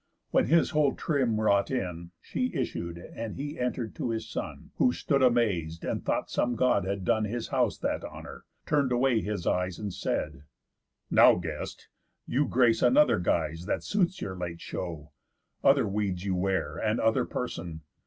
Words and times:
When 0.31 0.47
his 0.47 0.71
whole 0.71 0.95
trim 0.95 1.39
wrought 1.39 1.69
in, 1.69 2.09
She 2.21 2.51
issued, 2.55 2.97
and 2.97 3.35
he 3.35 3.59
enter'd 3.59 3.93
to 3.97 4.09
his 4.09 4.27
son, 4.27 4.71
Who 4.77 4.93
stood 4.93 5.21
amaz'd, 5.21 5.85
and 5.85 6.03
thought 6.03 6.31
some 6.31 6.55
God 6.55 6.85
had 6.85 7.05
done 7.05 7.25
His 7.25 7.49
house 7.49 7.77
that 7.77 8.03
honour, 8.03 8.45
turn'd 8.65 8.91
away 8.91 9.21
his 9.21 9.45
eyes, 9.45 9.77
And 9.77 9.93
said; 9.93 10.45
"Now 11.11 11.35
guest, 11.35 11.87
you 12.25 12.47
grace 12.47 12.81
another 12.81 13.19
guise 13.19 13.67
Than 13.67 13.81
suits 13.81 14.21
your 14.21 14.35
late 14.35 14.59
show. 14.59 15.11
Other 15.63 15.87
weeds 15.87 16.25
you 16.25 16.33
wear, 16.33 16.77
And 16.77 16.99
other 16.99 17.25
person. 17.25 17.81